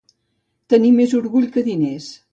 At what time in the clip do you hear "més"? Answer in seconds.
1.01-1.13